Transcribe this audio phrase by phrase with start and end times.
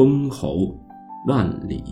[0.00, 0.74] 封侯
[1.26, 1.84] 万里。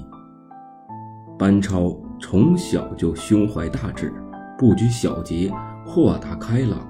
[1.38, 4.10] 班超从小就胸怀大志，
[4.56, 5.52] 不拘小节，
[5.84, 6.88] 豁达开朗，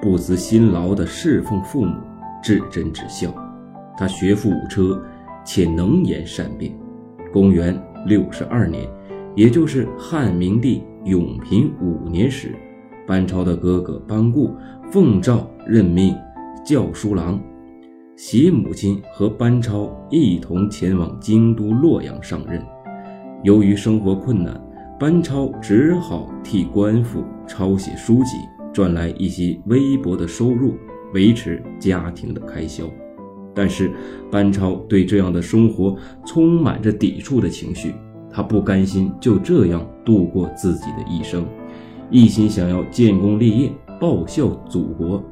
[0.00, 1.96] 不辞辛劳地侍奉父母，
[2.40, 3.34] 至真至孝。
[3.96, 5.02] 他学富五车，
[5.44, 6.72] 且能言善辩。
[7.32, 7.76] 公元
[8.06, 8.88] 六十二年，
[9.34, 12.54] 也就是汉明帝永平五年时，
[13.04, 14.54] 班超的哥哥班固
[14.92, 16.16] 奉诏任命
[16.64, 17.42] 校书郎。
[18.14, 22.62] 携母亲和班超一同前往京都洛阳上任。
[23.42, 24.60] 由于生活困难，
[25.00, 28.36] 班超只好替官府抄写书籍，
[28.72, 30.74] 赚来一些微薄的收入，
[31.14, 32.84] 维持家庭的开销。
[33.54, 33.90] 但是，
[34.30, 37.94] 班超对这样的生活充满着抵触的情绪，
[38.30, 41.46] 他不甘心就这样度过自己的一生，
[42.10, 45.22] 一心想要建功立业，报效祖国。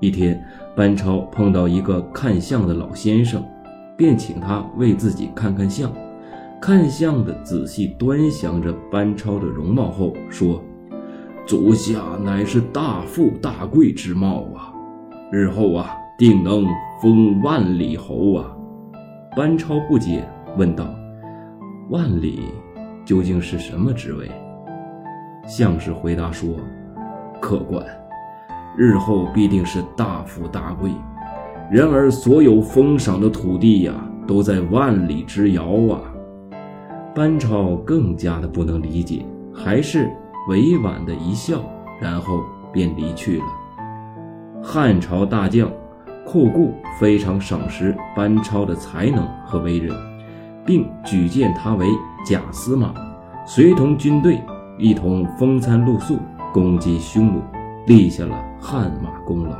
[0.00, 3.42] 一天，班超碰到一个看相的老先生，
[3.96, 5.90] 便请他为自己看看相。
[6.60, 10.62] 看相的仔细端详着班超的容貌后说
[11.46, 14.72] ：“足下乃是大富大贵之貌啊，
[15.30, 16.66] 日后啊定能
[17.00, 18.56] 封万里侯啊。”
[19.36, 20.86] 班超不解，问道
[21.90, 22.40] ：“万里
[23.04, 24.30] 究竟是什么职位？”
[25.46, 26.56] 相士回答说
[27.40, 27.84] ：“客官。”
[28.76, 30.90] 日后必定是大富大贵，
[31.70, 33.94] 然而所有封赏的土地呀，
[34.26, 36.00] 都在万里之遥啊！
[37.14, 40.10] 班超更加的不能理解，还是
[40.50, 41.62] 委婉的一笑，
[41.98, 43.44] 然后便离去了。
[44.62, 45.70] 汉朝大将
[46.26, 49.96] 库固非常赏识班超的才能和为人，
[50.66, 51.86] 并举荐他为
[52.26, 52.92] 假司马，
[53.46, 54.42] 随同军队
[54.76, 56.18] 一同风餐露宿，
[56.52, 57.40] 攻击匈奴。
[57.86, 59.56] 立下了汗马功劳。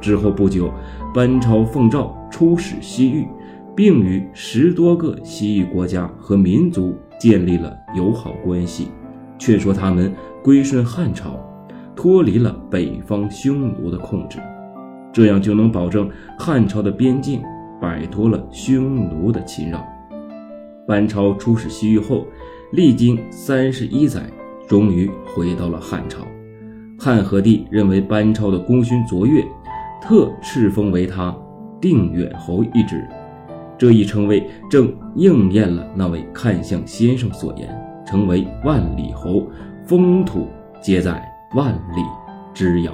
[0.00, 0.72] 之后不久，
[1.14, 3.28] 班超奉诏出使西域，
[3.76, 8.88] 并与十多个西域国家和民族建立了友好关系，
[9.38, 11.38] 劝说他们归顺汉朝，
[11.94, 14.38] 脱离了北方匈奴的控制，
[15.12, 16.08] 这样就能保证
[16.38, 17.42] 汉朝的边境
[17.78, 19.86] 摆脱了匈奴的侵扰。
[20.86, 22.26] 班超出使西域后，
[22.72, 24.22] 历经三十一载，
[24.66, 26.26] 终于回到了汉朝。
[27.02, 29.42] 汉和帝认为班超的功勋卓越，
[30.02, 31.34] 特敕封为他
[31.80, 33.08] 定远侯一职。
[33.78, 37.74] 这一称谓正应验了那位看相先生所言，
[38.04, 39.48] 成为万里侯，
[39.86, 40.46] 封土
[40.82, 42.02] 皆在万里
[42.52, 42.92] 之遥。